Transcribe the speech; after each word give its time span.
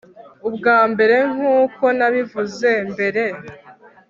ubwa 0.47 0.77
mbere, 0.91 1.17
nk'uko 1.33 1.83
nabivuze 1.97 2.69
mbere 2.91 3.23